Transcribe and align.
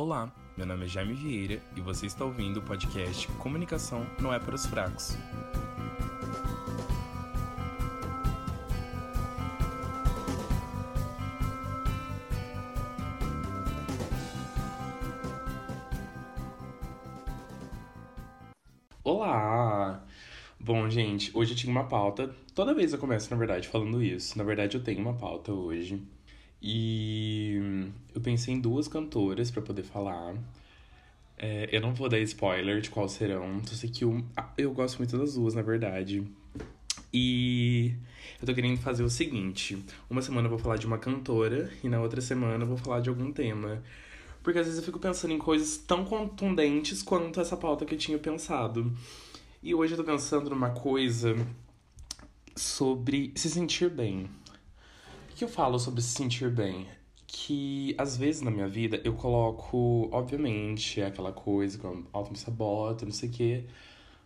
Olá, 0.00 0.32
meu 0.56 0.64
nome 0.64 0.84
é 0.84 0.88
Jaime 0.88 1.12
Vieira 1.12 1.60
e 1.74 1.80
você 1.80 2.06
está 2.06 2.24
ouvindo 2.24 2.58
o 2.58 2.62
podcast 2.62 3.26
Comunicação 3.32 4.06
não 4.20 4.32
é 4.32 4.38
para 4.38 4.54
os 4.54 4.64
fracos. 4.64 5.18
Olá! 19.02 20.06
Bom, 20.60 20.88
gente, 20.88 21.36
hoje 21.36 21.54
eu 21.54 21.56
tinha 21.56 21.72
uma 21.72 21.88
pauta. 21.88 22.32
Toda 22.54 22.72
vez 22.72 22.92
eu 22.92 23.00
começo, 23.00 23.28
na 23.32 23.36
verdade, 23.36 23.66
falando 23.66 24.00
isso. 24.00 24.38
Na 24.38 24.44
verdade, 24.44 24.76
eu 24.76 24.84
tenho 24.84 25.00
uma 25.00 25.14
pauta 25.14 25.52
hoje. 25.52 26.00
E 26.60 27.90
eu 28.14 28.20
pensei 28.20 28.54
em 28.54 28.60
duas 28.60 28.88
cantoras 28.88 29.50
para 29.50 29.62
poder 29.62 29.82
falar. 29.82 30.34
É, 31.38 31.68
eu 31.70 31.80
não 31.80 31.94
vou 31.94 32.08
dar 32.08 32.18
spoiler 32.20 32.80
de 32.80 32.90
qual 32.90 33.08
serão. 33.08 33.62
Só 33.64 33.74
sei 33.74 33.90
que 33.90 34.04
eu, 34.04 34.24
eu 34.56 34.72
gosto 34.72 34.98
muito 34.98 35.16
das 35.16 35.34
duas, 35.34 35.54
na 35.54 35.62
verdade. 35.62 36.26
E 37.12 37.94
eu 38.40 38.46
tô 38.46 38.54
querendo 38.54 38.78
fazer 38.80 39.02
o 39.02 39.10
seguinte: 39.10 39.78
uma 40.10 40.20
semana 40.20 40.46
eu 40.46 40.50
vou 40.50 40.58
falar 40.58 40.76
de 40.76 40.86
uma 40.86 40.98
cantora 40.98 41.70
e 41.82 41.88
na 41.88 42.00
outra 42.00 42.20
semana 42.20 42.64
eu 42.64 42.68
vou 42.68 42.76
falar 42.76 43.00
de 43.00 43.08
algum 43.08 43.32
tema. 43.32 43.82
Porque 44.42 44.58
às 44.58 44.66
vezes 44.66 44.80
eu 44.80 44.84
fico 44.84 44.98
pensando 44.98 45.32
em 45.32 45.38
coisas 45.38 45.76
tão 45.78 46.04
contundentes 46.04 47.02
quanto 47.02 47.40
essa 47.40 47.56
pauta 47.56 47.84
que 47.84 47.94
eu 47.94 47.98
tinha 47.98 48.18
pensado. 48.18 48.92
E 49.62 49.74
hoje 49.74 49.92
eu 49.92 49.96
tô 49.96 50.04
pensando 50.04 50.50
numa 50.50 50.70
coisa 50.70 51.34
sobre 52.56 53.32
se 53.34 53.50
sentir 53.50 53.90
bem. 53.90 54.28
Que 55.38 55.44
eu 55.44 55.48
falo 55.48 55.78
sobre 55.78 56.02
se 56.02 56.08
sentir 56.08 56.50
bem? 56.50 56.84
Que 57.24 57.94
às 57.96 58.16
vezes 58.16 58.42
na 58.42 58.50
minha 58.50 58.66
vida 58.66 59.00
eu 59.04 59.12
coloco, 59.12 60.08
obviamente, 60.10 61.00
aquela 61.00 61.30
coisa 61.30 61.78
que 61.78 61.84
eu 61.84 62.04
auto 62.12 62.32
me 62.32 62.36
saboto, 62.36 63.04
não 63.04 63.12
sei 63.12 63.28
o 63.28 63.32
quê. 63.32 63.64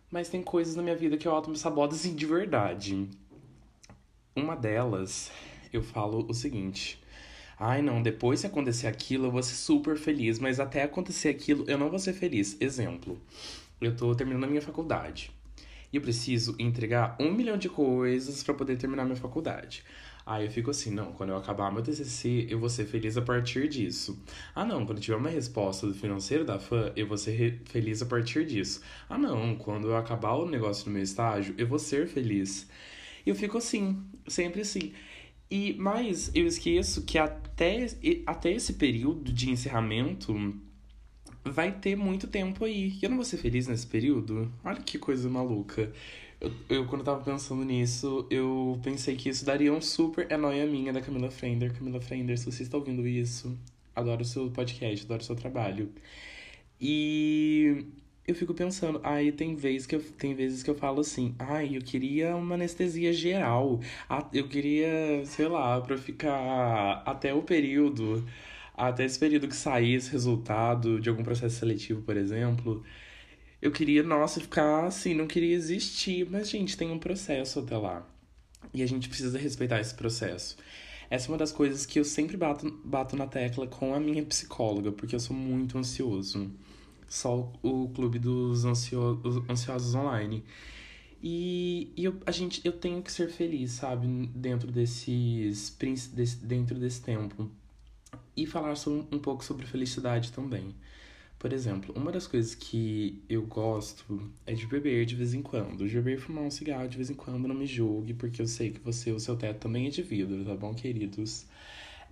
Mas 0.09 0.27
tem 0.27 0.41
coisas 0.41 0.75
na 0.75 0.81
minha 0.81 0.95
vida 0.95 1.15
que 1.15 1.27
eu 1.27 1.31
auto 1.31 1.51
me 1.51 1.55
saboto 1.55 1.93
assim 1.93 2.15
de 2.15 2.25
verdade. 2.25 3.07
Uma 4.35 4.55
delas, 4.55 5.31
eu 5.71 5.83
falo 5.83 6.25
o 6.27 6.33
seguinte. 6.33 6.99
Ai, 7.59 7.83
não, 7.83 8.01
depois 8.01 8.39
se 8.39 8.47
acontecer 8.47 8.87
aquilo, 8.87 9.27
eu 9.27 9.31
vou 9.31 9.43
ser 9.43 9.53
super 9.53 9.95
feliz, 9.95 10.39
mas 10.39 10.59
até 10.59 10.81
acontecer 10.81 11.29
aquilo, 11.29 11.63
eu 11.69 11.77
não 11.77 11.91
vou 11.91 11.99
ser 11.99 12.13
feliz. 12.13 12.57
Exemplo 12.59 13.21
eu 13.79 13.95
tô 13.95 14.15
terminando 14.15 14.45
a 14.45 14.47
minha 14.47 14.63
faculdade. 14.63 15.29
E 15.91 15.95
eu 15.97 16.01
preciso 16.01 16.55
entregar 16.57 17.15
um 17.19 17.31
milhão 17.31 17.55
de 17.55 17.69
coisas 17.69 18.41
para 18.41 18.55
poder 18.55 18.77
terminar 18.77 19.05
minha 19.05 19.15
faculdade. 19.15 19.83
Aí 20.25 20.45
eu 20.45 20.51
fico 20.51 20.71
assim, 20.71 20.89
não, 20.89 21.11
quando 21.11 21.31
eu 21.31 21.37
acabar 21.37 21.71
meu 21.71 21.83
TCC, 21.83 22.47
eu 22.49 22.57
vou 22.57 22.69
ser 22.69 22.85
feliz 22.85 23.17
a 23.17 23.21
partir 23.21 23.67
disso. 23.67 24.21
Ah, 24.55 24.63
não, 24.63 24.85
quando 24.85 25.01
tiver 25.01 25.17
uma 25.17 25.29
resposta 25.29 25.85
do 25.85 25.93
financeiro 25.93 26.45
da 26.45 26.57
fã, 26.57 26.91
eu 26.95 27.05
vou 27.05 27.17
ser 27.17 27.61
feliz 27.65 28.01
a 28.01 28.05
partir 28.05 28.45
disso. 28.45 28.81
Ah, 29.09 29.17
não, 29.17 29.55
quando 29.55 29.89
eu 29.89 29.97
acabar 29.97 30.33
o 30.33 30.49
negócio 30.49 30.85
do 30.85 30.91
meu 30.91 31.03
estágio, 31.03 31.53
eu 31.57 31.67
vou 31.67 31.79
ser 31.79 32.07
feliz. 32.07 32.69
E 33.25 33.29
eu 33.29 33.35
fico 33.35 33.57
assim, 33.57 34.01
sempre 34.27 34.61
assim. 34.61 34.93
E 35.51 35.75
mas 35.77 36.31
eu 36.33 36.47
esqueço 36.47 37.03
que 37.03 37.17
até, 37.17 37.85
até 38.25 38.51
esse 38.51 38.73
período 38.73 39.31
de 39.31 39.49
encerramento 39.49 40.33
vai 41.43 41.71
ter 41.71 41.95
muito 41.95 42.27
tempo 42.27 42.65
aí. 42.65 42.89
E 42.89 43.03
eu 43.03 43.09
não 43.09 43.17
vou 43.17 43.25
ser 43.25 43.37
feliz 43.37 43.67
nesse 43.67 43.85
período? 43.85 44.51
Olha 44.63 44.81
que 44.81 44.97
coisa 44.97 45.29
maluca. 45.29 45.91
Eu, 46.43 46.51
eu, 46.69 46.85
quando 46.85 47.05
tava 47.05 47.23
pensando 47.23 47.63
nisso, 47.63 48.27
eu 48.29 48.77
pensei 48.83 49.15
que 49.15 49.29
isso 49.29 49.45
daria 49.45 49.71
um 49.71 49.79
super 49.79 50.27
noia 50.37 50.65
minha 50.65 50.91
da 50.91 51.01
Camila 51.01 51.31
Frender. 51.31 51.73
Camila 51.73 52.01
Frender, 52.01 52.37
se 52.37 52.45
você 52.45 52.63
está 52.63 52.77
ouvindo 52.77 53.07
isso, 53.07 53.57
adoro 53.95 54.23
o 54.23 54.25
seu 54.25 54.51
podcast, 54.51 55.05
adoro 55.05 55.21
o 55.21 55.25
seu 55.25 55.37
trabalho. 55.37 55.89
E 56.81 57.85
eu 58.27 58.35
fico 58.35 58.53
pensando, 58.53 58.99
aí 59.03 59.31
tem 59.31 59.55
vezes 59.55 59.87
que 59.87 59.95
eu, 59.95 60.01
tem 60.17 60.35
vezes 60.35 60.63
que 60.63 60.69
eu 60.69 60.75
falo 60.75 60.99
assim, 60.99 61.33
ai, 61.39 61.77
eu 61.77 61.81
queria 61.81 62.35
uma 62.35 62.55
anestesia 62.55 63.13
geral. 63.13 63.79
Eu 64.33 64.49
queria, 64.49 65.25
sei 65.25 65.47
lá, 65.47 65.79
pra 65.79 65.97
ficar 65.97 67.03
até 67.05 67.33
o 67.33 67.41
período 67.43 68.25
até 68.75 69.05
esse 69.05 69.19
período 69.19 69.47
que 69.47 69.55
sair 69.55 69.93
esse 69.95 70.11
resultado 70.11 70.99
de 70.99 71.09
algum 71.09 71.23
processo 71.23 71.57
seletivo, 71.59 72.01
por 72.01 72.17
exemplo, 72.17 72.83
eu 73.63 73.71
queria, 73.71 74.03
nossa, 74.03 74.41
ficar 74.41 74.85
assim, 74.85 75.13
não 75.13 75.25
queria 75.25 75.55
existir. 75.55 76.29
Mas, 76.29 76.49
gente, 76.49 76.75
tem 76.75 76.91
um 76.91 76.99
processo 76.99 77.59
até 77.59 77.77
lá. 77.77 78.05
E 78.73 78.83
a 78.83 78.85
gente 78.85 79.07
precisa 79.07 79.37
respeitar 79.37 79.79
esse 79.79 79.95
processo. 79.95 80.57
Essa 81.09 81.27
é 81.27 81.31
uma 81.31 81.37
das 81.37 81.51
coisas 81.51 81.85
que 81.85 81.97
eu 81.99 82.03
sempre 82.03 82.35
bato, 82.35 82.69
bato 82.83 83.15
na 83.15 83.25
tecla 83.25 83.65
com 83.65 83.93
a 83.93 83.99
minha 83.99 84.23
psicóloga, 84.25 84.91
porque 84.91 85.15
eu 85.15 85.19
sou 85.19 85.35
muito 85.35 85.77
ansioso. 85.77 86.51
Só 87.07 87.53
o 87.61 87.87
clube 87.89 88.19
dos 88.19 88.65
ansio, 88.65 89.21
ansiosos 89.49 89.95
online. 89.95 90.43
E, 91.21 91.93
e 91.95 92.03
eu, 92.03 92.19
a 92.25 92.31
gente, 92.31 92.59
eu 92.65 92.73
tenho 92.73 93.01
que 93.01 93.11
ser 93.11 93.29
feliz, 93.29 93.71
sabe? 93.71 94.07
Dentro 94.35 94.69
desses. 94.71 95.77
Desse, 96.13 96.37
dentro 96.37 96.77
desse 96.77 97.01
tempo 97.01 97.49
e 98.35 98.45
falar 98.45 98.75
sobre, 98.75 99.15
um 99.15 99.19
pouco 99.19 99.43
sobre 99.43 99.65
felicidade 99.65 100.31
também. 100.31 100.75
Por 101.43 101.51
exemplo, 101.51 101.93
uma 101.93 102.09
das 102.09 102.25
coisas 102.25 102.55
que 102.55 103.21
eu 103.27 103.41
gosto 103.41 104.31
é 104.45 104.53
de 104.53 104.65
beber 104.65 105.05
de 105.05 105.13
vez 105.13 105.33
em 105.33 105.41
quando. 105.41 105.85
De 105.85 105.93
beber 105.95 106.15
e 106.15 106.17
fumar 106.17 106.45
um 106.45 106.49
cigarro 106.49 106.87
de 106.87 106.95
vez 106.95 107.09
em 107.09 107.13
quando, 107.13 107.49
não 107.49 107.53
me 107.53 107.65
julgue, 107.65 108.13
porque 108.13 108.41
eu 108.41 108.47
sei 108.47 108.71
que 108.71 108.79
você, 108.79 109.11
o 109.11 109.19
seu 109.19 109.35
teto 109.35 109.59
também 109.59 109.85
é 109.85 109.89
de 109.89 110.01
vidro, 110.01 110.45
tá 110.45 110.55
bom, 110.55 110.73
queridos? 110.73 111.45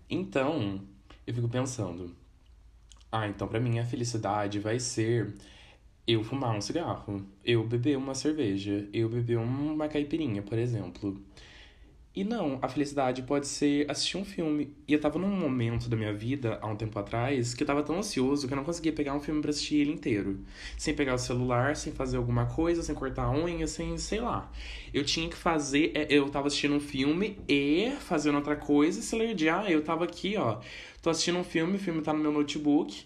Então, 0.10 0.82
eu 1.26 1.34
fico 1.34 1.48
pensando, 1.48 2.14
ah, 3.10 3.26
então 3.30 3.48
para 3.48 3.58
mim 3.58 3.80
a 3.80 3.86
felicidade 3.86 4.60
vai 4.60 4.82
ser 4.82 5.34
eu 6.06 6.26
fumar 6.26 6.54
um 6.54 6.60
cigarro, 6.60 7.26
eu 7.46 7.66
beber 7.66 7.98
uma 7.98 8.14
cerveja, 8.14 8.86
eu 8.92 9.08
beber 9.08 9.38
uma 9.38 9.88
caipirinha, 9.88 10.42
por 10.42 10.58
exemplo. 10.58 11.18
E 12.14 12.26
não, 12.26 12.60
a 12.62 12.68
felicidade 12.68 13.22
pode 13.22 13.48
ser 13.48 13.90
assistir 13.90 14.18
um 14.18 14.26
filme. 14.26 14.76
E 14.86 14.92
eu 14.92 15.00
tava 15.00 15.18
num 15.18 15.30
momento 15.30 15.88
da 15.88 15.96
minha 15.96 16.14
vida, 16.14 16.60
há 16.62 16.68
um 16.68 16.76
tempo 16.76 17.00
atrás, 17.00 17.54
que 17.54 17.64
eu 17.64 17.68
tava 17.68 17.82
tão 17.84 18.00
ansioso 18.00 18.48
que 18.48 18.54
eu 18.54 18.58
não 18.58 18.66
conseguia 18.66 18.92
pegar 18.92 19.16
um 19.16 19.20
filme 19.22 19.42
para 19.42 19.52
assistir 19.52 19.78
ele 19.78 19.94
inteiro. 19.94 20.40
Sem 20.78 20.94
pegar 20.94 21.14
o 21.14 21.18
celular, 21.18 21.74
sem 21.78 21.94
fazer 21.94 22.18
alguma 22.18 22.46
coisa, 22.48 22.84
sem 22.84 22.94
cortar 22.94 23.24
a 23.24 23.32
unha, 23.32 23.66
sem, 23.66 23.98
sei 23.98 24.20
lá. 24.20 24.52
Eu 24.94 25.06
tinha 25.06 25.30
que 25.30 25.38
fazer, 25.38 25.94
é, 25.96 26.06
eu 26.10 26.30
tava 26.30 26.48
assistindo 26.48 26.76
um 26.76 26.82
filme 26.82 27.40
e 27.48 27.94
fazendo 28.02 28.36
outra 28.36 28.58
coisa 28.58 29.16
e 29.16 29.18
lerdear. 29.18 29.62
Ah, 29.66 29.72
eu 29.72 29.82
tava 29.82 30.04
aqui, 30.04 30.36
ó, 30.36 30.60
tô 31.02 31.10
assistindo 31.10 31.38
um 31.38 31.44
filme, 31.46 31.76
o 31.78 31.80
filme 31.80 32.02
tá 32.02 32.12
no 32.12 32.20
meu 32.20 32.32
notebook. 32.34 33.06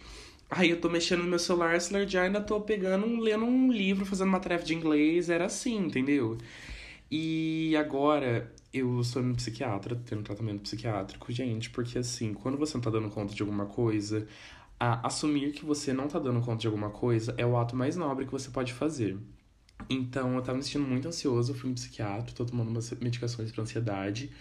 Aí 0.50 0.72
eu 0.72 0.82
tô 0.82 0.90
mexendo 0.90 1.20
no 1.22 1.30
meu 1.30 1.40
celular, 1.40 1.80
se 1.80 1.94
lerdear, 1.94 2.26
ainda 2.26 2.42
tô 2.42 2.60
pegando, 2.60 3.06
lendo 3.20 3.46
um 3.46 3.72
livro, 3.72 4.06
fazendo 4.06 4.30
uma 4.30 4.40
tarefa 4.40 4.66
de 4.66 4.74
inglês, 4.74 5.30
era 5.30 5.46
assim, 5.46 5.78
entendeu? 5.78 6.38
E 7.12 7.76
agora 7.78 8.52
eu 8.76 9.04
sou 9.04 9.22
um 9.22 9.34
psiquiatra, 9.34 9.96
tendo 10.06 10.24
tratamento 10.24 10.62
psiquiátrico, 10.64 11.32
gente, 11.32 11.70
porque 11.70 11.98
assim, 11.98 12.34
quando 12.34 12.58
você 12.58 12.76
não 12.76 12.82
tá 12.82 12.90
dando 12.90 13.10
conta 13.10 13.34
de 13.34 13.42
alguma 13.42 13.66
coisa, 13.66 14.28
a, 14.80 15.08
assumir 15.08 15.54
que 15.54 15.66
você 15.66 15.94
não 15.94 16.08
tá 16.08 16.20
dando 16.20 16.42
conta 16.42 16.58
de 16.62 16.68
alguma 16.68 16.90
coisa 16.90 17.34
é 17.38 17.46
o 17.46 17.58
ato 17.58 17.76
mais 17.76 17.96
nobre 17.96 18.26
que 18.26 18.32
você 18.32 18.50
pode 18.50 18.74
fazer. 18.74 19.18
Então, 19.90 20.36
eu 20.36 20.42
tava 20.42 20.58
me 20.58 20.64
sentindo 20.64 20.86
muito 20.88 21.08
ansioso, 21.08 21.54
fui 21.54 21.70
um 21.70 21.74
psiquiatra, 21.74 22.34
tô 22.36 22.46
tomando 22.46 22.70
umas 22.70 22.92
medicações 23.00 23.52
para 23.52 23.64
ansiedade. 23.64 24.32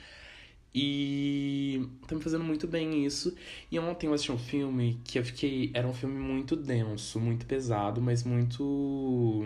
E 0.74 1.88
tá 2.08 2.16
me 2.16 2.22
fazendo 2.22 2.42
muito 2.44 2.66
bem 2.66 3.04
isso. 3.06 3.34
E 3.70 3.78
ontem 3.78 4.08
eu 4.08 4.14
assisti 4.14 4.32
um 4.32 4.38
filme 4.38 5.00
que 5.04 5.18
eu 5.18 5.24
fiquei. 5.24 5.70
Era 5.72 5.86
um 5.86 5.94
filme 5.94 6.18
muito 6.18 6.56
denso, 6.56 7.20
muito 7.20 7.46
pesado, 7.46 8.00
mas 8.02 8.24
muito. 8.24 9.44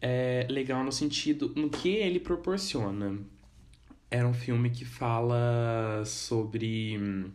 É, 0.00 0.46
legal 0.48 0.84
no 0.84 0.92
sentido. 0.92 1.52
no 1.56 1.68
que 1.70 1.88
ele 1.88 2.20
proporciona 2.20 3.18
era 4.10 4.26
um 4.26 4.34
filme 4.34 4.70
que 4.70 4.84
fala 4.84 6.02
sobre 6.06 6.98
hum, 6.98 7.30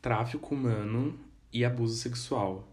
tráfico 0.00 0.54
humano 0.54 1.18
e 1.52 1.64
abuso 1.64 1.96
sexual. 1.96 2.68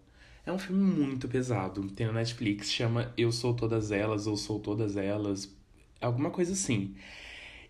É 0.46 0.52
um 0.52 0.60
filme 0.60 0.84
muito 0.84 1.28
pesado. 1.28 1.90
Tem 1.92 2.06
na 2.08 2.14
Netflix, 2.14 2.72
chama 2.72 3.14
Eu 3.18 3.32
Sou 3.32 3.54
Todas 3.54 3.92
Elas 3.92 4.28
ou 4.28 4.38
Sou 4.38 4.60
Todas 4.60 4.96
Elas, 4.98 5.54
alguma 6.02 6.30
coisa 6.30 6.54
assim. 6.54 6.96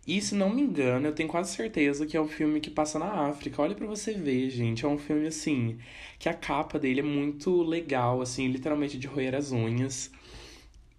E 0.08 0.22
se 0.22 0.36
não 0.36 0.50
me 0.54 0.62
engano, 0.62 1.08
eu 1.08 1.14
tenho 1.16 1.30
quase 1.30 1.56
certeza 1.56 2.06
que 2.06 2.16
é 2.16 2.22
um 2.22 2.28
filme 2.28 2.60
que 2.60 2.70
passa 2.70 3.00
na 3.00 3.28
África. 3.28 3.62
Olha 3.62 3.76
para 3.76 3.88
você 3.88 4.14
ver, 4.14 4.50
gente. 4.52 4.86
É 4.86 4.88
um 4.88 4.98
filme 5.00 5.26
assim, 5.28 5.80
que 6.20 6.30
a 6.30 6.34
capa 6.34 6.78
dele 6.78 7.00
é 7.00 7.04
muito 7.04 7.64
legal, 7.64 8.22
assim, 8.22 8.48
literalmente 8.48 8.98
de 9.00 9.08
roer 9.08 9.34
as 9.36 9.52
unhas. 9.52 10.12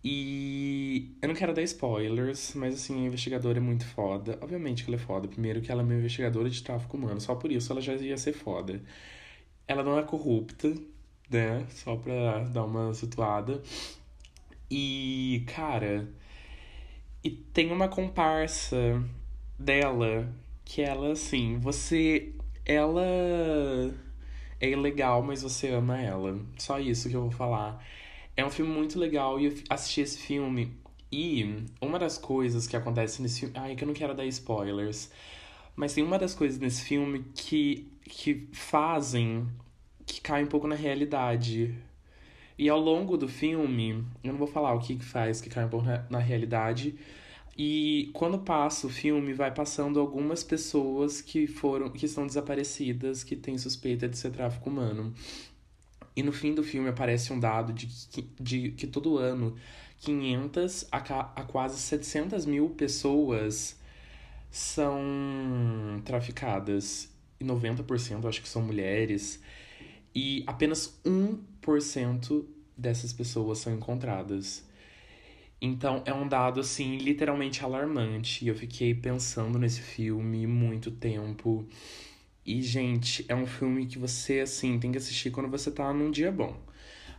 E 0.05 1.17
eu 1.21 1.29
não 1.29 1.35
quero 1.35 1.53
dar 1.53 1.63
spoilers, 1.63 2.55
mas 2.55 2.75
assim, 2.75 3.05
a 3.05 3.07
investigadora 3.07 3.59
é 3.59 3.61
muito 3.61 3.85
foda. 3.87 4.39
Obviamente 4.41 4.85
que 4.85 4.91
ela 4.91 5.01
é 5.01 5.05
foda. 5.05 5.29
Primeiro 5.29 5.61
que 5.61 5.71
ela 5.71 5.83
é 5.83 5.85
uma 5.85 5.95
investigadora 5.95 6.49
de 6.49 6.63
tráfico 6.63 6.97
humano, 6.97 7.21
só 7.21 7.35
por 7.35 7.51
isso 7.51 7.73
ela 7.73 7.81
já 7.81 7.95
ia 7.95 8.17
ser 8.17 8.33
foda. 8.33 8.81
Ela 9.67 9.83
não 9.83 9.99
é 9.99 10.03
corrupta, 10.03 10.73
né? 11.31 11.67
Só 11.71 11.97
pra 11.97 12.41
dar 12.45 12.65
uma 12.65 12.95
situada. 12.95 13.63
E, 14.71 15.45
cara, 15.47 16.09
e 17.23 17.31
tem 17.31 17.73
uma 17.73 17.89
comparsa 17.89 19.03
dela 19.59 20.33
que 20.65 20.83
ela 20.83 21.13
assim, 21.13 21.59
você 21.59 22.33
ela 22.65 23.03
é 24.61 24.71
ilegal, 24.71 25.23
mas 25.23 25.43
você 25.43 25.69
ama 25.69 26.01
ela. 26.01 26.39
Só 26.59 26.79
isso 26.79 27.09
que 27.09 27.17
eu 27.17 27.23
vou 27.23 27.31
falar. 27.31 27.85
É 28.37 28.45
um 28.45 28.51
filme 28.51 28.71
muito 28.71 28.99
legal 28.99 29.41
e 29.41 29.47
eu 29.47 29.55
assisti 29.71 30.01
esse 30.03 30.19
filme. 30.19 30.77
E 31.11 31.65
uma 31.81 31.99
das 31.99 32.19
coisas 32.19 32.67
que 32.67 32.77
acontece 32.77 33.23
nesse 33.23 33.41
filme. 33.41 33.55
Ai, 33.57 33.75
que 33.75 33.85
eu 33.85 33.87
não 33.87 33.95
quero 33.95 34.15
dar 34.15 34.27
spoilers. 34.27 35.11
Mas 35.75 35.95
tem 35.95 36.05
uma 36.05 36.19
das 36.19 36.35
coisas 36.35 36.59
nesse 36.59 36.83
filme 36.83 37.25
que, 37.35 37.89
que 38.03 38.49
fazem 38.53 39.47
que 40.05 40.21
cai 40.21 40.45
um 40.45 40.47
pouco 40.47 40.67
na 40.67 40.75
realidade. 40.75 41.75
E 42.59 42.69
ao 42.69 42.81
longo 42.81 43.17
do 43.17 43.29
filme, 43.29 44.05
eu 44.25 44.33
não 44.33 44.39
vou 44.39 44.47
falar 44.47 44.73
o 44.75 44.81
que 44.81 44.99
faz 45.05 45.41
que 45.41 45.51
cai 45.51 45.65
um 45.65 45.69
pouco 45.69 45.87
na, 45.87 46.07
na 46.09 46.19
realidade. 46.19 46.95
E 47.59 48.11
quando 48.13 48.39
passa 48.39 48.87
o 48.87 48.91
filme, 48.91 49.33
vai 49.33 49.53
passando 49.53 49.99
algumas 49.99 50.45
pessoas 50.45 51.23
que 51.23 51.47
foram, 51.47 51.91
que 51.91 52.05
estão 52.05 52.27
desaparecidas, 52.27 53.25
que 53.25 53.35
têm 53.35 53.57
suspeita 53.57 54.09
de 54.09 54.17
ser 54.17 54.31
tráfico 54.31 54.69
humano. 54.69 55.15
E 56.17 56.23
no 56.23 56.33
fim 56.33 56.55
do 56.55 56.65
filme 56.65 56.89
aparece 56.89 57.31
um 57.33 57.39
dado 57.39 57.75
de 57.75 57.87
que, 57.87 58.23
de 58.41 58.71
que 58.71 58.87
todo 58.87 59.19
ano 59.19 59.55
500 59.99 60.87
a, 60.91 60.99
a 60.99 61.45
quase 61.45 61.79
700 61.79 62.47
mil 62.47 62.71
pessoas 62.71 63.79
são 64.51 64.99
traficadas. 66.05 67.15
E 67.39 67.45
90% 67.45 68.25
acho 68.27 68.41
que 68.41 68.49
são 68.49 68.63
mulheres. 68.63 69.41
E 70.15 70.43
apenas 70.47 70.99
1% 71.05 72.45
dessas 72.77 73.13
pessoas 73.13 73.59
são 73.59 73.75
encontradas. 73.75 74.65
Então 75.61 76.03
é 76.05 76.13
um 76.13 76.29
dado 76.29 76.61
assim 76.61 76.97
literalmente 76.97 77.63
alarmante. 77.63 78.45
E 78.45 78.49
eu 78.49 78.55
fiquei 78.55 78.95
pensando 78.95 79.59
nesse 79.59 79.81
filme 79.81 80.47
muito 80.47 80.91
tempo. 80.91 81.67
E, 82.47 82.63
gente, 82.63 83.25
é 83.29 83.35
um 83.35 83.47
filme 83.47 83.87
que 83.87 83.99
você, 83.99 84.41
assim, 84.41 84.79
tem 84.79 84.93
que 84.93 84.99
assistir 84.99 85.31
quando 85.31 85.51
você 85.51 85.71
tá 85.71 85.93
num 85.93 86.11
dia 86.11 86.31
bom. 86.31 86.57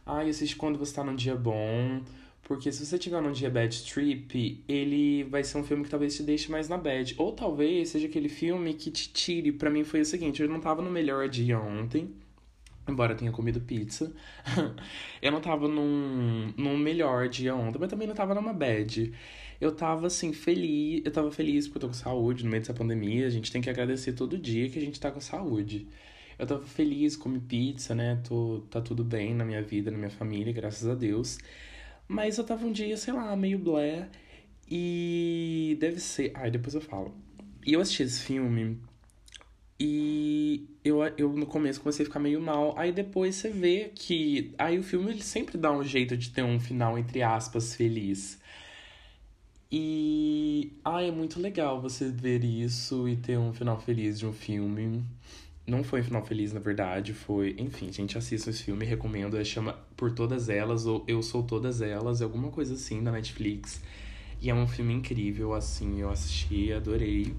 Ah, 0.06 0.24
e 0.24 0.30
assiste 0.30 0.56
quando 0.56 0.80
você 0.80 0.96
tá 0.96 1.04
num 1.04 1.16
dia 1.16 1.36
bom. 1.36 2.02
Porque 2.44 2.72
se 2.72 2.86
você 2.86 2.98
tiver 2.98 3.22
num 3.22 3.34
dia 3.34 3.50
bad 3.50 3.84
trip, 3.84 4.64
ele 4.70 5.26
vai 5.26 5.44
ser 5.44 5.58
um 5.58 5.64
filme 5.66 5.84
que 5.84 5.90
talvez 5.90 6.16
te 6.16 6.24
deixe 6.24 6.50
mais 6.50 6.70
na 6.70 6.78
bad. 6.78 7.14
Ou 7.18 7.34
talvez 7.34 7.90
seja 7.90 8.08
aquele 8.08 8.30
filme 8.30 8.74
que 8.74 8.90
te 8.90 9.12
tire. 9.12 9.52
para 9.52 9.70
mim 9.70 9.84
foi 9.84 10.00
o 10.00 10.06
seguinte, 10.06 10.42
eu 10.42 10.48
não 10.48 10.62
tava 10.62 10.82
no 10.82 10.90
melhor 10.90 11.28
dia 11.28 11.60
ontem. 11.60 12.10
Embora 12.88 13.14
eu 13.14 13.18
tenha 13.18 13.32
comido 13.32 13.60
pizza. 13.60 14.14
eu 15.22 15.32
não 15.32 15.42
tava 15.42 15.68
num, 15.68 16.54
num 16.58 16.78
melhor 16.78 17.28
dia 17.28 17.56
ontem, 17.56 17.78
mas 17.80 17.90
também 17.90 18.08
não 18.08 18.16
tava 18.16 18.34
numa 18.34 18.54
bad 18.54 19.14
eu 19.60 19.72
tava 19.76 20.08
assim, 20.08 20.34
feliz. 20.34 21.02
Eu 21.04 21.12
tava 21.12 21.32
feliz 21.32 21.68
porque 21.68 21.78
eu 21.78 21.82
tô 21.82 21.88
com 21.88 21.94
saúde 21.94 22.44
no 22.44 22.50
meio 22.50 22.62
dessa 22.62 22.74
pandemia. 22.74 23.26
A 23.28 23.30
gente 23.30 23.52
tem 23.52 23.62
que 23.62 23.70
agradecer 23.70 24.14
todo 24.14 24.38
dia 24.38 24.70
que 24.70 24.78
a 24.78 24.82
gente 24.82 25.00
tá 25.00 25.12
com 25.12 25.20
saúde. 25.20 25.88
Eu 26.38 26.46
tava 26.46 26.66
feliz, 26.66 27.16
comi 27.16 27.40
pizza, 27.40 27.96
né? 27.96 28.22
Tô, 28.28 28.64
tá 28.70 28.80
tudo 28.82 29.04
bem 29.04 29.34
na 29.34 29.44
minha 29.44 29.62
vida, 29.62 29.90
na 29.90 29.98
minha 29.98 30.10
família, 30.12 30.54
graças 30.54 30.88
a 30.88 30.94
Deus. 30.96 31.40
Mas 32.08 32.38
eu 32.38 32.44
tava 32.44 32.66
um 32.66 32.72
dia, 32.72 32.96
sei 32.98 33.14
lá, 33.14 33.36
meio 33.36 33.58
blé. 33.60 34.10
E 34.70 35.78
deve 35.80 36.00
ser. 36.00 36.32
Ai, 36.36 36.52
depois 36.52 36.76
eu 36.76 36.82
falo. 36.82 37.16
E 37.66 37.74
eu 37.74 37.82
assisti 37.82 38.04
esse 38.04 38.22
filme. 38.22 38.80
E 39.80 40.57
eu, 40.88 41.04
eu 41.18 41.34
no 41.34 41.46
começo 41.46 41.82
comecei 41.82 42.04
a 42.04 42.08
ficar 42.08 42.20
meio 42.20 42.42
mal. 42.42 42.74
Aí 42.78 42.92
depois 42.92 43.36
você 43.36 43.50
vê 43.50 43.92
que. 43.94 44.54
Aí 44.58 44.78
o 44.80 44.84
filme 44.84 45.12
ele 45.12 45.24
sempre 45.24 45.58
dá 45.58 45.72
um 45.72 45.84
jeito 45.84 46.16
de 46.18 46.30
ter 46.30 46.44
um 46.44 46.60
final, 46.60 46.98
entre 46.98 47.22
aspas, 47.22 47.76
feliz. 47.76 48.40
E. 49.72 50.74
Ah, 50.84 51.02
é 51.02 51.12
muito 51.12 51.40
legal 51.40 51.82
você 51.82 52.10
ver 52.10 52.44
isso 52.44 53.08
e 53.08 53.16
ter 53.16 53.38
um 53.38 53.54
final 53.54 53.80
feliz 53.80 54.18
de 54.20 54.26
um 54.26 54.34
filme. 54.34 55.04
Não 55.66 55.84
foi 55.84 56.00
um 56.00 56.04
final 56.04 56.26
feliz, 56.26 56.54
na 56.54 56.60
verdade, 56.60 57.14
foi. 57.14 57.56
Enfim, 57.60 57.92
gente, 57.92 58.18
assista 58.18 58.50
esse 58.50 58.64
filme, 58.64 58.86
recomendo. 58.86 59.38
É 59.38 59.44
chama 59.44 59.74
Por 59.98 60.14
Todas 60.14 60.48
Elas 60.50 60.86
ou 60.86 61.04
Eu 61.08 61.22
Sou 61.22 61.44
Todas 61.44 61.82
Elas, 61.82 62.22
alguma 62.22 62.50
coisa 62.50 62.76
assim 62.76 63.04
da 63.04 63.12
Netflix. 63.12 63.82
E 64.42 64.50
é 64.50 64.56
um 64.56 64.68
filme 64.68 64.94
incrível, 64.94 65.54
assim, 65.54 66.00
eu 66.00 66.10
assisti, 66.10 66.72
adorei. 66.72 67.34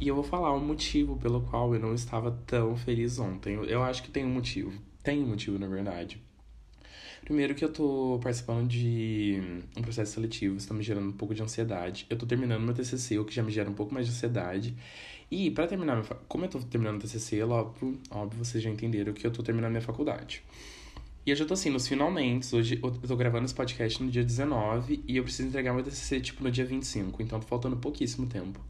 E 0.00 0.08
eu 0.08 0.14
vou 0.14 0.24
falar 0.24 0.52
o 0.52 0.60
motivo 0.60 1.16
pelo 1.16 1.40
qual 1.42 1.74
eu 1.74 1.80
não 1.80 1.94
estava 1.94 2.30
tão 2.46 2.76
feliz 2.76 3.18
ontem. 3.18 3.54
Eu 3.54 3.82
acho 3.82 4.02
que 4.02 4.10
tem 4.10 4.24
um 4.24 4.30
motivo. 4.30 4.72
Tem 5.02 5.22
um 5.22 5.28
motivo, 5.28 5.58
na 5.58 5.66
verdade. 5.66 6.20
Primeiro 7.24 7.54
que 7.54 7.64
eu 7.64 7.72
tô 7.72 8.20
participando 8.22 8.68
de 8.68 9.40
um 9.76 9.80
processo 9.80 10.12
seletivo, 10.12 10.56
isso 10.56 10.68
tá 10.68 10.74
me 10.74 10.82
gerando 10.82 11.08
um 11.08 11.12
pouco 11.12 11.34
de 11.34 11.42
ansiedade. 11.42 12.06
Eu 12.10 12.18
tô 12.18 12.26
terminando 12.26 12.62
meu 12.62 12.74
TCC, 12.74 13.18
o 13.18 13.24
que 13.24 13.34
já 13.34 13.42
me 13.42 13.50
gera 13.50 13.70
um 13.70 13.72
pouco 13.74 13.94
mais 13.94 14.06
de 14.06 14.12
ansiedade. 14.12 14.76
E 15.30 15.50
para 15.50 15.66
terminar, 15.66 15.96
minha, 15.96 16.06
como 16.28 16.44
eu 16.44 16.48
tô 16.50 16.58
terminando 16.58 16.96
o 16.96 17.00
TCC, 17.00 17.42
óbvio, 17.42 17.98
óbvio, 18.10 18.44
vocês 18.44 18.62
já 18.62 18.68
entenderam 18.68 19.12
que 19.14 19.26
eu 19.26 19.30
tô 19.30 19.42
terminando 19.42 19.70
minha 19.70 19.80
faculdade. 19.80 20.42
E 21.24 21.30
eu 21.30 21.36
já 21.36 21.46
tô 21.46 21.54
assim, 21.54 21.70
nos 21.70 21.88
finalmente, 21.88 22.54
hoje 22.54 22.78
eu 22.82 22.90
tô 22.90 23.16
gravando 23.16 23.46
esse 23.46 23.54
podcast 23.54 24.02
no 24.02 24.10
dia 24.10 24.22
19 24.22 25.02
e 25.08 25.16
eu 25.16 25.22
preciso 25.24 25.48
entregar 25.48 25.72
meu 25.72 25.82
TCC, 25.82 26.20
tipo, 26.20 26.44
no 26.44 26.50
dia 26.50 26.66
25, 26.66 27.22
então 27.22 27.40
tá 27.40 27.46
faltando 27.46 27.76
pouquíssimo 27.78 28.26
tempo. 28.26 28.60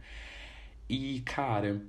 E, 0.88 1.20
cara, 1.20 1.82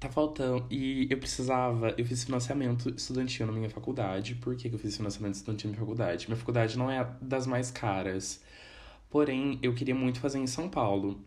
tá 0.00 0.08
faltando. 0.08 0.66
E 0.70 1.06
eu 1.10 1.18
precisava. 1.18 1.94
Eu 1.96 2.04
fiz 2.04 2.24
financiamento 2.24 2.90
estudantil 2.90 3.46
na 3.46 3.52
minha 3.52 3.70
faculdade. 3.70 4.34
Por 4.36 4.56
que, 4.56 4.68
que 4.68 4.74
eu 4.74 4.78
fiz 4.78 4.96
financiamento 4.96 5.34
estudantil 5.34 5.70
na 5.70 5.76
minha 5.76 5.80
faculdade? 5.86 6.26
Minha 6.26 6.36
faculdade 6.38 6.78
não 6.78 6.90
é 6.90 7.08
das 7.20 7.46
mais 7.46 7.70
caras. 7.70 8.42
Porém, 9.10 9.58
eu 9.62 9.74
queria 9.74 9.94
muito 9.94 10.20
fazer 10.20 10.38
em 10.38 10.46
São 10.46 10.68
Paulo. 10.68 11.20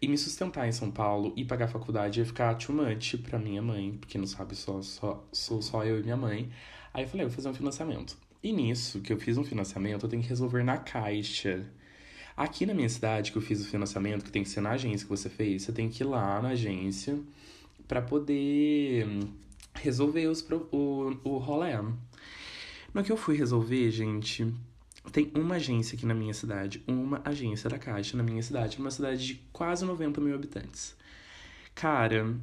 E 0.00 0.08
me 0.08 0.18
sustentar 0.18 0.66
em 0.68 0.72
São 0.72 0.90
Paulo 0.90 1.32
e 1.36 1.44
pagar 1.44 1.66
a 1.66 1.68
faculdade 1.68 2.18
ia 2.20 2.26
ficar 2.26 2.54
too 2.56 2.74
much 2.74 3.16
pra 3.18 3.38
minha 3.38 3.62
mãe, 3.62 3.96
porque 4.00 4.18
não 4.18 4.26
sabe, 4.26 4.56
só, 4.56 4.82
só, 4.82 5.24
sou 5.32 5.62
só 5.62 5.84
eu 5.84 6.00
e 6.00 6.02
minha 6.02 6.16
mãe. 6.16 6.50
Aí 6.92 7.04
eu 7.04 7.08
falei, 7.08 7.24
eu 7.24 7.28
vou 7.28 7.36
fazer 7.36 7.48
um 7.48 7.54
financiamento. 7.54 8.16
E 8.42 8.52
nisso, 8.52 9.00
que 9.00 9.12
eu 9.12 9.18
fiz 9.18 9.38
um 9.38 9.44
financiamento, 9.44 10.04
eu 10.04 10.08
tenho 10.08 10.22
que 10.22 10.28
resolver 10.28 10.64
na 10.64 10.76
caixa. 10.78 11.64
Aqui 12.36 12.64
na 12.64 12.74
minha 12.74 12.88
cidade, 12.88 13.30
que 13.30 13.38
eu 13.38 13.42
fiz 13.42 13.60
o 13.60 13.68
financiamento, 13.68 14.24
que 14.24 14.32
tem 14.32 14.42
que 14.42 14.48
ser 14.48 14.60
na 14.60 14.70
agência 14.70 15.04
que 15.04 15.10
você 15.10 15.28
fez, 15.28 15.62
você 15.62 15.72
tem 15.72 15.88
que 15.88 16.02
ir 16.02 16.06
lá 16.06 16.40
na 16.40 16.50
agência 16.50 17.18
para 17.86 18.00
poder 18.00 19.06
resolver 19.74 20.26
os, 20.26 20.46
o, 20.70 21.16
o 21.24 21.38
rolê. 21.38 21.72
No 22.94 23.02
que 23.02 23.12
eu 23.12 23.16
fui 23.16 23.36
resolver, 23.36 23.90
gente, 23.90 24.52
tem 25.10 25.30
uma 25.34 25.56
agência 25.56 25.96
aqui 25.96 26.06
na 26.06 26.14
minha 26.14 26.32
cidade, 26.32 26.82
uma 26.86 27.20
agência 27.24 27.68
da 27.68 27.78
Caixa 27.78 28.16
na 28.16 28.22
minha 28.22 28.42
cidade, 28.42 28.78
uma 28.78 28.90
cidade 28.90 29.26
de 29.26 29.34
quase 29.52 29.84
90 29.84 30.20
mil 30.20 30.34
habitantes. 30.34 30.94
Cara, 31.74 32.34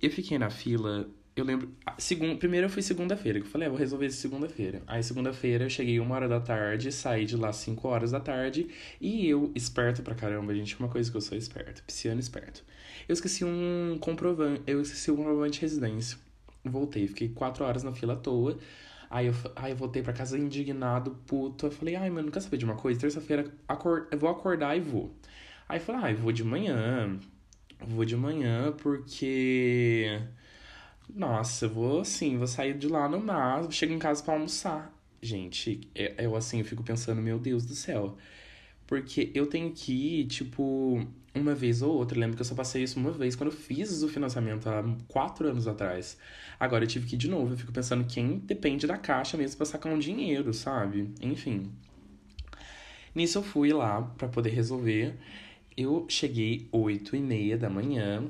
eu 0.00 0.10
fiquei 0.10 0.38
na 0.38 0.50
fila, 0.50 1.08
eu 1.40 1.44
lembro. 1.44 1.70
Segun, 1.98 2.36
primeiro 2.36 2.66
eu 2.66 2.70
fui 2.70 2.82
segunda-feira, 2.82 3.40
que 3.40 3.46
eu 3.46 3.50
falei, 3.50 3.66
ah, 3.66 3.70
vou 3.70 3.78
resolver 3.78 4.06
isso 4.06 4.18
segunda-feira. 4.18 4.82
Aí 4.86 5.02
segunda-feira 5.02 5.64
eu 5.64 5.70
cheguei 5.70 5.98
uma 5.98 6.14
hora 6.14 6.28
da 6.28 6.40
tarde, 6.40 6.92
saí 6.92 7.24
de 7.24 7.36
lá 7.36 7.52
5 7.52 7.86
horas 7.88 8.10
da 8.10 8.20
tarde, 8.20 8.68
e 9.00 9.28
eu, 9.28 9.50
esperto 9.54 10.02
pra 10.02 10.14
caramba, 10.14 10.54
gente, 10.54 10.78
uma 10.78 10.88
coisa 10.88 11.10
que 11.10 11.16
eu 11.16 11.20
sou 11.20 11.36
esperto, 11.36 11.82
pisciano 11.84 12.20
esperto. 12.20 12.64
Eu 13.08 13.12
esqueci 13.14 13.44
um 13.44 13.98
comprovante, 14.00 14.62
eu 14.66 14.80
esqueci 14.80 15.10
um 15.10 15.16
comprovante 15.16 15.54
de 15.54 15.60
residência. 15.60 16.18
Voltei, 16.64 17.08
fiquei 17.08 17.28
quatro 17.28 17.64
horas 17.64 17.82
na 17.82 17.92
fila 17.92 18.12
à 18.12 18.16
toa. 18.16 18.58
Aí 19.08 19.26
eu, 19.26 19.34
aí 19.56 19.72
eu 19.72 19.76
voltei 19.76 20.02
pra 20.02 20.12
casa 20.12 20.38
indignado, 20.38 21.18
puto. 21.26 21.66
Eu 21.66 21.70
falei, 21.72 21.96
ai, 21.96 22.10
mano, 22.10 22.26
não 22.26 22.32
quer 22.32 22.40
saber 22.40 22.58
de 22.58 22.64
uma 22.64 22.76
coisa? 22.76 23.00
Terça-feira 23.00 23.50
eu 24.12 24.18
vou 24.18 24.30
acordar 24.30 24.76
e 24.76 24.80
vou. 24.80 25.12
Aí 25.68 25.78
eu 25.78 25.82
falei, 25.82 26.00
ai, 26.02 26.12
ah, 26.12 26.16
vou 26.16 26.30
de 26.30 26.44
manhã. 26.44 27.18
Vou 27.86 28.04
de 28.04 28.16
manhã 28.16 28.72
porque. 28.72 30.20
Nossa, 31.14 31.66
eu 31.66 31.70
vou 31.70 32.00
assim, 32.00 32.36
vou 32.36 32.46
sair 32.46 32.76
de 32.76 32.88
lá 32.88 33.08
no 33.08 33.20
máximo, 33.20 33.72
chego 33.72 33.92
em 33.92 33.98
casa 33.98 34.22
para 34.22 34.34
almoçar. 34.34 34.92
Gente, 35.22 35.80
é, 35.94 36.24
eu 36.24 36.34
assim, 36.36 36.60
eu 36.60 36.64
fico 36.64 36.82
pensando, 36.82 37.20
meu 37.20 37.38
Deus 37.38 37.64
do 37.66 37.74
céu. 37.74 38.16
Porque 38.86 39.30
eu 39.34 39.46
tenho 39.46 39.70
que 39.72 39.92
ir, 39.92 40.26
tipo, 40.26 41.06
uma 41.34 41.54
vez 41.54 41.82
ou 41.82 41.94
outra. 41.94 42.16
Eu 42.16 42.20
lembro 42.20 42.36
que 42.36 42.42
eu 42.42 42.46
só 42.46 42.54
passei 42.54 42.82
isso 42.82 42.98
uma 42.98 43.12
vez 43.12 43.36
quando 43.36 43.50
eu 43.50 43.56
fiz 43.56 44.02
o 44.02 44.08
financiamento 44.08 44.68
há 44.68 44.82
quatro 45.06 45.48
anos 45.48 45.68
atrás. 45.68 46.18
Agora 46.58 46.84
eu 46.84 46.88
tive 46.88 47.06
que 47.06 47.14
ir 47.14 47.18
de 47.18 47.28
novo. 47.28 47.52
Eu 47.52 47.56
fico 47.56 47.72
pensando 47.72 48.04
quem 48.04 48.38
depende 48.38 48.86
da 48.86 48.96
caixa 48.98 49.36
mesmo 49.36 49.56
pra 49.58 49.66
sacar 49.66 49.92
um 49.92 49.98
dinheiro, 49.98 50.52
sabe? 50.52 51.08
Enfim. 51.20 51.70
Nisso 53.14 53.38
eu 53.38 53.42
fui 53.42 53.72
lá 53.72 54.02
para 54.02 54.28
poder 54.28 54.50
resolver. 54.50 55.14
Eu 55.76 56.04
cheguei 56.08 56.68
8 56.72 57.14
e 57.14 57.20
meia 57.20 57.56
da 57.56 57.70
manhã. 57.70 58.24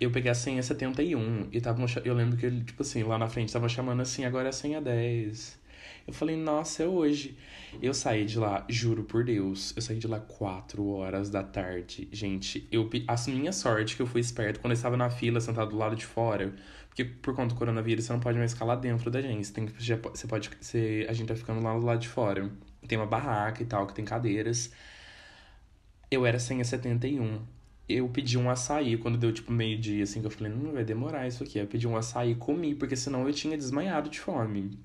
Eu 0.00 0.10
peguei 0.10 0.30
a 0.30 0.34
senha 0.34 0.62
71 0.62 1.48
e 1.52 1.60
tava, 1.60 1.84
eu 2.04 2.14
lembro 2.14 2.36
que 2.36 2.46
ele, 2.46 2.62
tipo 2.64 2.82
assim, 2.82 3.02
lá 3.02 3.18
na 3.18 3.28
frente 3.28 3.52
tava 3.52 3.68
chamando 3.68 4.00
assim, 4.00 4.24
agora 4.24 4.46
é 4.46 4.50
a 4.50 4.52
senha 4.52 4.80
10. 4.80 5.58
Eu 6.06 6.12
falei, 6.12 6.36
nossa, 6.36 6.84
é 6.84 6.86
hoje. 6.86 7.36
Eu 7.82 7.92
saí 7.92 8.24
de 8.24 8.38
lá, 8.38 8.64
juro 8.68 9.02
por 9.04 9.24
Deus, 9.24 9.74
eu 9.74 9.82
saí 9.82 9.98
de 9.98 10.06
lá 10.06 10.20
4 10.20 10.86
horas 10.86 11.30
da 11.30 11.42
tarde. 11.42 12.08
Gente, 12.12 12.66
eu 12.70 12.88
a 13.08 13.30
minha 13.30 13.52
sorte 13.52 13.96
que 13.96 14.02
eu 14.02 14.06
fui 14.06 14.20
esperto 14.20 14.60
quando 14.60 14.70
eu 14.70 14.76
estava 14.76 14.96
na 14.96 15.10
fila, 15.10 15.40
sentado 15.40 15.70
do 15.70 15.76
lado 15.76 15.96
de 15.96 16.06
fora. 16.06 16.54
Porque 16.88 17.04
por 17.04 17.34
conta 17.34 17.54
do 17.54 17.58
coronavírus, 17.58 18.04
você 18.04 18.12
não 18.12 18.20
pode 18.20 18.38
mais 18.38 18.52
ficar 18.52 18.64
lá 18.64 18.76
dentro 18.76 19.10
da 19.10 19.20
gente. 19.20 19.46
Você, 19.46 19.52
tem 19.52 19.66
que, 19.66 19.82
você 19.82 20.26
pode. 20.26 20.48
Você, 20.60 21.06
a 21.08 21.12
gente 21.12 21.28
tá 21.28 21.34
ficando 21.34 21.60
lá 21.62 21.74
do 21.78 21.84
lado 21.84 22.00
de 22.00 22.08
fora. 22.08 22.50
Tem 22.88 22.96
uma 22.96 23.06
barraca 23.06 23.62
e 23.62 23.66
tal, 23.66 23.86
que 23.86 23.94
tem 23.94 24.04
cadeiras. 24.04 24.72
Eu 26.10 26.24
era 26.24 26.38
senha 26.38 26.64
71. 26.64 27.55
Eu 27.88 28.08
pedi 28.08 28.36
um 28.36 28.50
açaí 28.50 28.96
quando 28.96 29.16
deu 29.16 29.32
tipo 29.32 29.52
meio-dia, 29.52 30.02
assim, 30.02 30.20
que 30.20 30.26
eu 30.26 30.30
falei, 30.30 30.52
não 30.52 30.72
vai 30.72 30.84
demorar 30.84 31.26
isso 31.28 31.42
aqui. 31.42 31.58
Eu 31.58 31.66
pedi 31.66 31.86
um 31.86 31.96
açaí 31.96 32.32
e 32.32 32.34
comi, 32.34 32.74
porque 32.74 32.96
senão 32.96 33.26
eu 33.26 33.32
tinha 33.32 33.56
desmaiado 33.56 34.10
de 34.10 34.18
fome. 34.18 34.78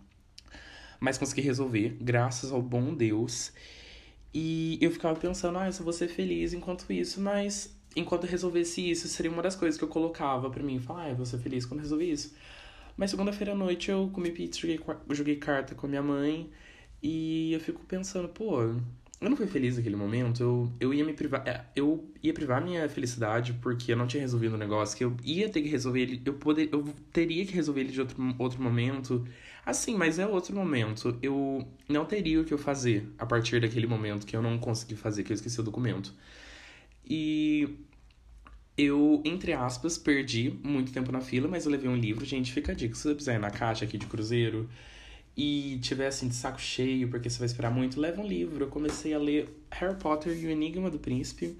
Mas 1.00 1.18
consegui 1.18 1.42
resolver, 1.42 1.98
graças 2.00 2.52
ao 2.52 2.62
bom 2.62 2.94
Deus. 2.94 3.52
E 4.34 4.78
eu 4.82 4.92
ficava 4.92 5.20
pensando, 5.20 5.58
ah, 5.58 5.66
eu 5.68 5.74
só 5.74 5.84
vou 5.84 5.94
ser 5.94 6.08
feliz 6.08 6.54
enquanto 6.54 6.92
isso, 6.94 7.20
mas 7.20 7.76
enquanto 7.96 8.26
eu 8.26 8.30
resolvesse 8.30 8.90
isso, 8.90 9.08
seria 9.08 9.32
uma 9.32 9.42
das 9.42 9.56
coisas 9.56 9.78
que 9.78 9.84
eu 9.84 9.90
colocava 9.90 10.50
para 10.50 10.64
mim. 10.64 10.80
Falar, 10.80 11.04
ah, 11.06 11.10
eu 11.10 11.16
vou 11.16 11.26
ser 11.26 11.40
feliz 11.40 11.66
quando 11.66 11.82
resolver 11.82 12.06
isso. 12.06 12.36
Mas 12.96 13.10
segunda-feira 13.10 13.54
à 13.54 13.56
noite 13.56 13.90
eu 13.90 14.10
comi 14.14 14.32
pizza, 14.32 14.60
joguei, 14.60 14.80
joguei 15.10 15.36
carta 15.38 15.74
com 15.74 15.88
a 15.88 15.90
minha 15.90 16.04
mãe. 16.04 16.52
E 17.02 17.52
eu 17.52 17.60
fico 17.60 17.84
pensando, 17.86 18.30
pô, 18.30 18.76
eu 19.22 19.30
não 19.30 19.38
fui 19.38 19.46
feliz 19.46 19.78
naquele 19.78 19.96
momento. 19.96 20.42
Eu, 20.42 20.72
eu 20.80 20.94
ia 20.94 21.06
me 21.06 21.14
privar. 21.14 21.48
É, 21.48 21.64
eu 21.76 22.12
ia 22.24 22.34
privar 22.34 22.60
minha 22.60 22.90
felicidade 22.90 23.54
porque 23.62 23.94
eu 23.94 23.96
não 23.96 24.08
tinha 24.08 24.20
resolvido 24.20 24.54
o 24.54 24.56
um 24.56 24.58
negócio. 24.58 24.98
Que 24.98 25.06
eu 25.06 25.16
ia 25.24 25.48
ter 25.48 25.62
que 25.62 25.70
resolver 25.70 26.02
ele. 26.02 26.22
Eu, 26.26 26.34
poder, 26.34 26.70
eu 26.72 26.84
teria 27.14 27.46
que 27.46 27.54
resolver 27.54 27.82
ele 27.82 27.92
de 27.92 28.02
outro, 28.02 28.36
outro 28.40 28.62
momento. 28.62 29.24
Assim, 29.64 29.96
mas 29.96 30.18
é 30.18 30.26
outro 30.26 30.56
momento. 30.56 31.20
Eu 31.22 31.68
não 31.88 32.04
teria 32.04 32.42
o 32.42 32.44
que 32.44 32.52
eu 32.52 32.58
fazer 32.58 33.14
a 33.20 33.26
partir 33.26 33.62
daquele 33.62 33.86
momento 33.86 34.26
que 34.26 34.36
eu 34.36 34.42
não 34.42 34.58
consegui 34.58 34.96
fazer, 34.96 35.24
que 35.24 35.32
eu 35.32 35.36
esqueci 35.36 35.60
o 35.60 35.64
documento. 35.64 36.16
E 37.06 37.78
eu, 38.76 39.22
entre 39.24 39.54
aspas, 39.54 40.00
perdi 40.00 40.60
muito 40.64 40.92
tempo 40.92 41.12
na 41.12 41.22
fila, 41.22 41.48
mas 41.48 41.66
eu 41.66 41.72
levei 41.72 41.90
um 41.90 41.96
livro. 41.96 42.26
Gente, 42.26 42.52
fica 42.52 42.72
a 42.72 42.76
dica. 42.76 42.96
Se 42.96 43.04
você 43.04 43.16
quiser 43.16 43.36
ir 43.36 43.40
na 43.40 43.52
caixa 43.52 43.86
aqui 43.86 44.00
de 44.00 44.08
Cruzeiro 44.08 44.68
e 45.36 45.80
tiver 45.82 46.08
assim 46.08 46.28
de 46.28 46.36
saco 46.36 46.60
cheio, 46.60 47.08
porque 47.10 47.30
você 47.30 47.40
vai 47.40 47.46
esperar 47.46 47.72
muito, 47.72 48.00
leva 48.00 48.22
um 48.22 48.28
livro. 48.28 48.66
Eu 48.66 48.70
comecei 48.70 49.14
a 49.14 49.20
ler 49.20 49.50
Harry 49.72 49.96
Potter 49.96 50.38
e 50.38 50.46
o 50.46 50.50
Enigma 50.50 50.90
do 50.90 51.00
Príncipe. 51.00 51.58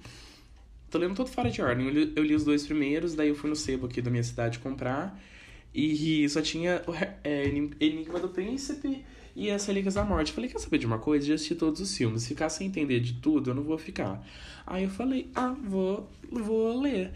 Tô 0.90 0.98
lendo 0.98 1.14
todo 1.14 1.28
fora 1.28 1.50
de 1.50 1.62
ordem. 1.62 1.86
Eu 1.86 1.92
li, 1.92 2.12
eu 2.14 2.22
li 2.22 2.34
os 2.34 2.44
dois 2.44 2.66
primeiros, 2.66 3.14
daí 3.14 3.28
eu 3.28 3.34
fui 3.34 3.48
no 3.48 3.56
sebo 3.56 3.86
aqui 3.86 4.02
da 4.02 4.10
minha 4.10 4.22
cidade 4.22 4.58
comprar. 4.58 5.18
E 5.74 6.28
só 6.28 6.42
tinha 6.42 6.82
o 6.86 6.92
é, 7.24 7.46
Enigma 7.80 8.20
do 8.20 8.28
Príncipe 8.28 9.02
e 9.34 9.50
as 9.50 9.64
Relíquias 9.64 9.94
da 9.94 10.04
Morte. 10.04 10.32
falei, 10.32 10.50
quer 10.50 10.58
saber 10.58 10.78
de 10.78 10.86
uma 10.86 10.98
coisa? 10.98 11.26
Já 11.26 11.34
assisti 11.34 11.54
todos 11.54 11.80
os 11.80 11.96
filmes. 11.96 12.26
Ficar 12.26 12.50
sem 12.50 12.66
entender 12.66 13.00
de 13.00 13.14
tudo, 13.14 13.50
eu 13.50 13.54
não 13.54 13.62
vou 13.62 13.78
ficar. 13.78 14.22
Aí 14.66 14.84
eu 14.84 14.90
falei, 14.90 15.30
ah, 15.34 15.56
vou, 15.64 16.10
vou 16.30 16.78
ler. 16.78 17.12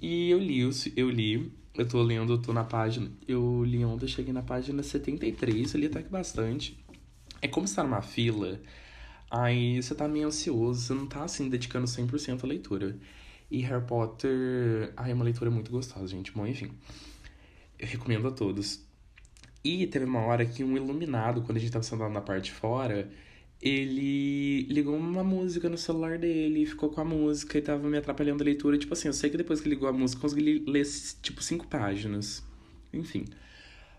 E 0.00 0.30
eu 0.30 0.38
li, 0.38 0.60
eu 0.96 1.10
li 1.10 1.50
eu 1.76 1.86
tô 1.88 2.02
lendo, 2.02 2.34
eu 2.34 2.38
tô 2.38 2.52
na 2.52 2.64
página. 2.64 3.10
Eu 3.26 3.64
li 3.64 3.84
ontem, 3.84 4.06
cheguei 4.06 4.32
na 4.32 4.42
página 4.42 4.82
73, 4.82 5.74
eu 5.74 5.80
li 5.80 5.86
até 5.86 6.02
que 6.02 6.08
bastante. 6.08 6.78
É 7.42 7.48
como 7.48 7.66
estar 7.66 7.82
tá 7.82 7.88
numa 7.88 8.02
fila, 8.02 8.60
aí 9.30 9.82
você 9.82 9.94
tá 9.94 10.08
meio 10.08 10.28
ansioso, 10.28 10.80
você 10.80 10.94
não 10.94 11.06
tá 11.06 11.24
assim 11.24 11.48
dedicando 11.48 11.86
100% 11.86 12.44
à 12.44 12.46
leitura. 12.46 12.96
E 13.50 13.60
Harry 13.60 13.84
Potter, 13.86 14.92
ai, 14.96 15.10
é 15.10 15.14
uma 15.14 15.24
leitura 15.24 15.50
muito 15.50 15.70
gostosa, 15.70 16.08
gente. 16.08 16.32
Bom, 16.32 16.46
enfim. 16.46 16.70
Eu 17.78 17.86
recomendo 17.86 18.26
a 18.28 18.30
todos. 18.30 18.84
E 19.62 19.86
teve 19.86 20.04
uma 20.04 20.20
hora 20.20 20.44
que 20.44 20.62
um 20.62 20.76
iluminado, 20.76 21.42
quando 21.42 21.56
a 21.58 21.60
gente 21.60 21.72
tava 21.72 21.82
sentado 21.82 22.12
na 22.12 22.20
parte 22.20 22.46
de 22.46 22.52
fora, 22.52 23.10
ele 23.64 24.62
ligou 24.64 24.94
uma 24.94 25.24
música 25.24 25.70
no 25.70 25.78
celular 25.78 26.18
dele, 26.18 26.66
ficou 26.66 26.90
com 26.90 27.00
a 27.00 27.04
música 27.04 27.56
e 27.56 27.62
tava 27.62 27.88
me 27.88 27.96
atrapalhando 27.96 28.42
a 28.42 28.44
leitura. 28.44 28.76
Tipo 28.76 28.92
assim, 28.92 29.08
eu 29.08 29.14
sei 29.14 29.30
que 29.30 29.38
depois 29.38 29.60
que 29.60 29.68
ligou 29.70 29.88
a 29.88 29.92
música, 29.92 30.20
consegui 30.20 30.62
ler, 30.66 30.84
tipo, 31.22 31.42
cinco 31.42 31.66
páginas. 31.66 32.44
Enfim. 32.92 33.24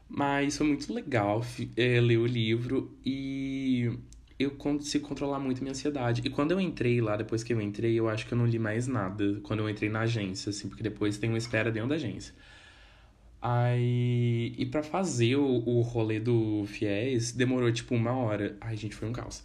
Mas 0.07 0.55
foi 0.55 0.67
muito 0.67 0.93
legal 0.93 1.43
é, 1.75 1.99
ler 1.99 2.17
o 2.17 2.27
livro 2.27 2.95
e 3.03 3.91
eu 4.37 4.51
consigo 4.51 5.07
controlar 5.07 5.39
muito 5.39 5.57
a 5.57 5.61
minha 5.61 5.71
ansiedade. 5.71 6.21
E 6.23 6.29
quando 6.29 6.51
eu 6.51 6.61
entrei 6.61 7.01
lá, 7.01 7.17
depois 7.17 7.43
que 7.43 7.51
eu 7.51 7.59
entrei, 7.59 7.95
eu 7.95 8.07
acho 8.07 8.27
que 8.27 8.33
eu 8.33 8.37
não 8.37 8.45
li 8.45 8.59
mais 8.59 8.85
nada. 8.85 9.39
Quando 9.41 9.61
eu 9.61 9.69
entrei 9.69 9.89
na 9.89 10.01
agência, 10.01 10.51
assim, 10.51 10.69
porque 10.69 10.83
depois 10.83 11.17
tem 11.17 11.29
uma 11.29 11.39
espera 11.39 11.71
dentro 11.71 11.89
da 11.89 11.95
agência. 11.95 12.35
Aí. 13.47 14.55
E 14.57 14.65
para 14.65 14.81
fazer 14.81 15.35
o, 15.35 15.45
o 15.45 15.81
rolê 15.81 16.19
do 16.19 16.65
Fiéis, 16.65 17.31
demorou 17.31 17.71
tipo 17.71 17.93
uma 17.93 18.11
hora. 18.11 18.57
Ai, 18.59 18.75
gente, 18.75 18.95
foi 18.95 19.07
um 19.07 19.13
caos. 19.13 19.43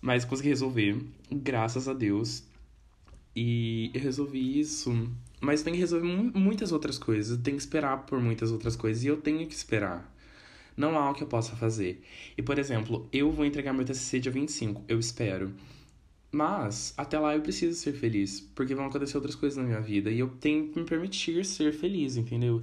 Mas 0.00 0.24
consegui 0.24 0.48
resolver, 0.48 0.96
graças 1.30 1.86
a 1.86 1.92
Deus. 1.92 2.42
E 3.36 3.90
eu 3.92 4.00
resolvi 4.00 4.58
isso. 4.58 4.90
Mas 5.42 5.62
tem 5.62 5.74
que 5.74 5.78
resolver 5.78 6.06
muitas 6.06 6.72
outras 6.72 6.96
coisas. 6.96 7.38
Tem 7.42 7.54
que 7.54 7.60
esperar 7.60 8.06
por 8.06 8.18
muitas 8.18 8.50
outras 8.50 8.76
coisas. 8.76 9.04
E 9.04 9.08
eu 9.08 9.18
tenho 9.18 9.46
que 9.46 9.54
esperar. 9.54 10.10
Não 10.74 10.98
há 10.98 11.10
o 11.10 11.14
que 11.14 11.22
eu 11.22 11.28
possa 11.28 11.54
fazer. 11.54 12.02
E, 12.38 12.42
por 12.42 12.58
exemplo, 12.58 13.06
eu 13.12 13.30
vou 13.30 13.44
entregar 13.44 13.74
meu 13.74 13.84
TCC 13.84 14.20
dia 14.20 14.32
25. 14.32 14.84
Eu 14.88 14.98
espero. 14.98 15.52
Mas, 16.32 16.94
até 16.96 17.18
lá 17.18 17.36
eu 17.36 17.42
preciso 17.42 17.78
ser 17.78 17.92
feliz. 17.92 18.40
Porque 18.40 18.74
vão 18.74 18.86
acontecer 18.86 19.18
outras 19.18 19.34
coisas 19.34 19.58
na 19.58 19.64
minha 19.64 19.82
vida. 19.82 20.10
E 20.10 20.18
eu 20.18 20.28
tenho 20.28 20.68
que 20.68 20.78
me 20.78 20.86
permitir 20.86 21.44
ser 21.44 21.74
feliz, 21.74 22.16
entendeu? 22.16 22.62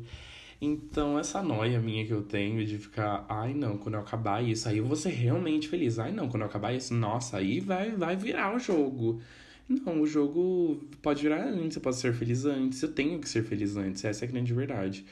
Então, 0.64 1.18
essa 1.18 1.42
noia 1.42 1.80
minha 1.82 2.06
que 2.06 2.14
eu 2.14 2.22
tenho 2.22 2.64
de 2.64 2.78
ficar, 2.78 3.26
ai 3.28 3.52
não, 3.52 3.80
quando 3.80 3.96
eu 3.96 4.02
acabar 4.02 4.44
isso, 4.44 4.70
aí 4.70 4.78
eu 4.78 4.86
vou 4.86 4.96
ser 4.96 5.10
realmente 5.10 5.68
feliz. 5.68 5.98
Ai 5.98 6.12
não, 6.12 6.30
quando 6.30 6.44
eu 6.44 6.48
acabar 6.48 6.72
isso, 6.72 6.94
nossa, 6.94 7.38
aí 7.38 7.60
vai, 7.60 7.92
vai 7.92 8.16
virar 8.16 8.56
o 8.56 8.60
jogo. 8.60 9.20
Não, 9.68 10.02
o 10.02 10.08
jogo 10.08 10.80
pode 11.02 11.24
virar 11.24 11.48
antes, 11.48 11.78
eu 11.78 11.82
posso 11.82 12.00
ser 12.02 12.14
feliz 12.14 12.46
antes, 12.46 12.82
eu 12.84 12.94
tenho 12.94 13.20
que 13.20 13.28
ser 13.28 13.44
feliz 13.44 13.76
antes, 13.76 14.04
essa 14.06 14.26
é 14.26 14.28
a 14.28 14.32
grande 14.32 14.54
verdade. 14.54 15.06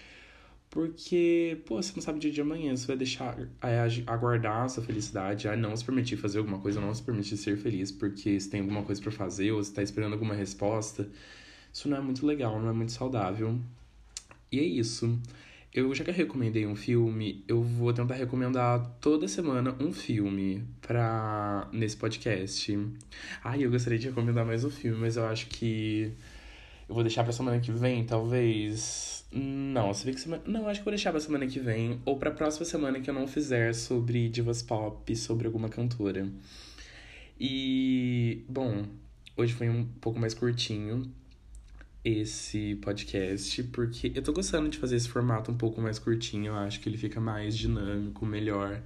Porque, 0.70 1.58
pô, 1.65 1.82
você 1.82 1.94
não 1.96 2.01
sabe 2.03 2.20
o 2.20 2.22
dia 2.22 2.32
de 2.32 2.41
amanhã, 2.41 2.75
você 2.75 2.86
vai 2.86 2.98
deixar 2.98 3.36
é, 3.63 3.79
aguardar 4.06 4.65
a 4.65 4.70
sua 4.70 4.84
felicidade, 4.84 5.48
a 5.48 5.56
não 5.56 5.75
se 5.75 5.84
permitir 5.84 6.18
fazer 6.18 6.38
alguma 6.39 6.60
coisa, 6.60 6.79
não 6.79 6.94
se 6.94 7.01
permitir 7.01 7.38
ser 7.38 7.58
feliz, 7.58 7.91
porque 7.91 8.39
você 8.39 8.50
tem 8.50 8.62
alguma 8.62 8.84
coisa 8.84 9.01
para 9.01 9.12
fazer 9.12 9.51
ou 9.51 9.63
você 9.63 9.74
tá 9.74 9.82
esperando 9.82 10.13
alguma 10.13 10.36
resposta. 10.36 11.10
Isso 11.74 11.89
não 11.89 11.98
é 11.98 12.01
muito 12.01 12.25
legal, 12.25 12.62
não 12.62 12.70
é 12.70 12.74
muito 12.74 12.91
saudável. 12.91 13.60
E 14.51 14.60
é 14.60 14.63
isso. 14.63 15.20
Eu 15.72 15.94
já 15.94 16.03
que 16.03 16.10
eu 16.10 16.13
recomendei 16.15 16.65
um 16.65 16.75
filme, 16.75 17.44
eu 17.48 17.62
vou 17.62 17.94
tentar 17.94 18.15
recomendar 18.15 18.84
toda 19.00 19.27
semana 19.27 19.75
um 19.79 19.94
filme 19.94 20.63
pra 20.82 21.70
nesse 21.72 21.96
podcast. 21.96 22.75
Ai, 23.44 23.63
eu 23.63 23.70
gostaria 23.70 24.00
de 24.00 24.08
recomendar 24.08 24.44
mais 24.46 24.63
um 24.63 24.70
filme, 24.72 24.98
mas 24.98 25.15
eu 25.15 25.25
acho 25.27 25.48
que 25.48 26.12
eu 26.88 26.96
vou 26.96 27.03
deixar 27.03 27.24
pra 27.24 27.32
semana 27.32 27.60
que 27.60 27.72
vem, 27.72 28.03
talvez. 28.03 29.24
Não, 29.32 29.94
você 29.94 30.06
vê 30.06 30.13
que 30.13 30.22
semana. 30.22 30.41
Não, 30.48 30.68
acho 30.68 30.79
que 30.79 30.86
vou 30.86 30.91
deixar 30.91 31.12
pra 31.12 31.20
semana 31.20 31.46
que 31.46 31.60
vem. 31.60 32.01
Ou 32.03 32.18
pra 32.18 32.32
próxima 32.32 32.65
semana 32.65 33.00
que 33.00 33.08
eu 33.08 33.13
não 33.13 33.27
fizer 33.27 33.74
sobre 33.75 34.27
divas 34.27 34.63
pop, 34.63 35.15
sobre 35.15 35.46
alguma 35.46 35.70
cantora. 35.70 36.27
E, 37.39 38.44
bom, 38.50 38.86
hoje 39.38 39.53
foi 39.53 39.70
um 39.70 39.86
pouco 40.01 40.20
mais 40.20 40.34
curtinho 40.34 41.13
esse 42.03 42.75
podcast, 42.77 43.63
porque 43.63 44.12
eu 44.15 44.22
tô 44.22 44.32
gostando 44.34 44.70
de 44.70 44.77
fazer 44.77 44.96
esse 44.96 45.10
formato 45.10 45.51
um 45.51 45.58
pouco 45.58 45.82
mais 45.82 46.00
curtinho, 46.00 46.48
eu 46.48 46.56
acho 46.56 46.79
que 46.79 46.88
ele 46.88 46.98
fica 46.98 47.20
mais 47.20 47.58
dinâmico, 47.58 48.25
melhor. 48.25 48.82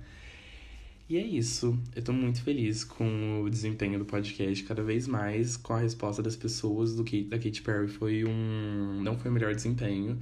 E 1.10 1.18
é 1.18 1.22
isso. 1.22 1.78
Eu 1.96 2.02
tô 2.04 2.14
muito 2.14 2.42
feliz 2.42 2.84
com 2.84 3.42
o 3.44 3.50
desempenho 3.50 4.00
do 4.00 4.06
podcast, 4.06 4.64
cada 4.64 4.82
vez 4.82 5.08
mais 5.08 5.58
com 5.58 5.74
a 5.74 5.80
resposta 5.80 6.24
das 6.24 6.36
pessoas 6.36 6.96
do 6.96 7.04
que 7.04 7.24
da 7.24 7.38
Katy 7.38 7.62
Perry 7.62 7.88
foi 7.88 8.24
um 8.26 9.02
não 9.04 9.18
foi 9.18 9.30
o 9.30 9.34
melhor 9.34 9.54
desempenho, 9.54 10.18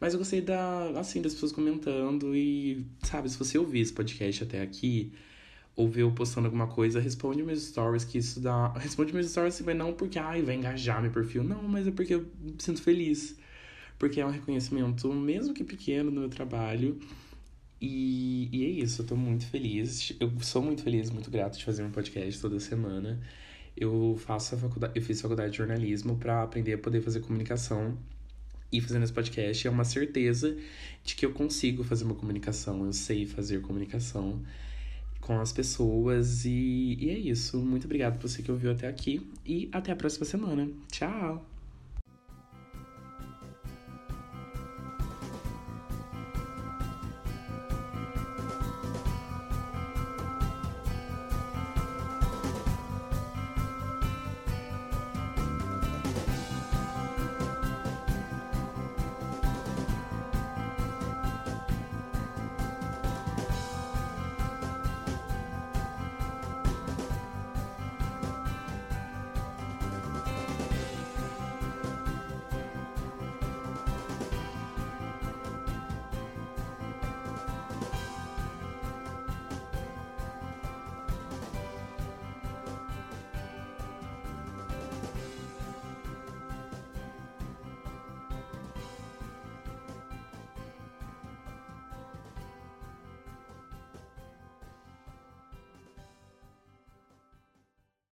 mas 0.00 0.14
eu 0.14 0.18
gostei 0.18 0.40
da 0.40 0.98
assim 0.98 1.22
das 1.22 1.34
pessoas 1.34 1.52
comentando 1.52 2.34
e 2.34 2.84
sabe, 3.02 3.28
se 3.30 3.38
você 3.38 3.58
ouvir 3.58 3.80
esse 3.80 3.92
podcast 3.92 4.42
até 4.42 4.62
aqui, 4.62 5.12
ou 5.74 5.88
ver 5.88 6.02
eu 6.02 6.12
postando 6.12 6.46
alguma 6.46 6.66
coisa, 6.66 7.00
responde 7.00 7.42
meus 7.42 7.62
stories, 7.62 8.04
que 8.04 8.18
isso 8.18 8.40
dá. 8.40 8.68
Responde 8.76 9.12
meus 9.12 9.30
stories, 9.30 9.60
mas 9.62 9.76
não 9.76 9.92
porque, 9.92 10.18
ai, 10.18 10.42
vai 10.42 10.54
engajar 10.54 11.00
meu 11.00 11.10
perfil. 11.10 11.42
Não, 11.42 11.62
mas 11.62 11.86
é 11.86 11.90
porque 11.90 12.14
eu 12.14 12.26
me 12.40 12.54
sinto 12.58 12.82
feliz. 12.82 13.36
Porque 13.98 14.20
é 14.20 14.26
um 14.26 14.30
reconhecimento, 14.30 15.12
mesmo 15.12 15.54
que 15.54 15.64
pequeno, 15.64 16.10
do 16.10 16.20
meu 16.20 16.28
trabalho. 16.28 16.98
E, 17.80 18.48
e 18.52 18.64
é 18.64 18.68
isso, 18.68 19.02
eu 19.02 19.06
tô 19.06 19.16
muito 19.16 19.46
feliz. 19.46 20.12
Eu 20.20 20.30
sou 20.40 20.62
muito 20.62 20.82
feliz, 20.82 21.10
muito 21.10 21.30
grato 21.30 21.58
de 21.58 21.64
fazer 21.64 21.82
um 21.82 21.90
podcast 21.90 22.40
toda 22.40 22.60
semana. 22.60 23.20
Eu 23.76 24.16
faço 24.18 24.54
a 24.54 24.58
faculdade, 24.58 24.92
eu 24.94 25.02
fiz 25.02 25.20
faculdade 25.20 25.52
de 25.52 25.58
jornalismo 25.58 26.16
para 26.16 26.42
aprender 26.42 26.74
a 26.74 26.78
poder 26.78 27.00
fazer 27.00 27.20
comunicação. 27.20 27.96
E 28.70 28.80
fazendo 28.80 29.02
esse 29.04 29.12
podcast 29.12 29.66
é 29.66 29.70
uma 29.70 29.84
certeza 29.84 30.56
de 31.04 31.14
que 31.14 31.24
eu 31.26 31.32
consigo 31.32 31.82
fazer 31.84 32.04
uma 32.04 32.14
comunicação, 32.14 32.84
eu 32.86 32.92
sei 32.92 33.26
fazer 33.26 33.60
comunicação 33.60 34.42
com 35.22 35.40
as 35.40 35.52
pessoas. 35.52 36.44
E, 36.44 36.98
e 37.00 37.08
é 37.08 37.18
isso. 37.18 37.58
Muito 37.58 37.86
obrigado 37.86 38.18
por 38.18 38.28
você 38.28 38.42
que 38.42 38.52
ouviu 38.52 38.70
até 38.70 38.86
aqui. 38.86 39.26
E 39.46 39.70
até 39.72 39.90
a 39.92 39.96
próxima 39.96 40.26
semana. 40.26 40.68
Tchau! 40.90 41.51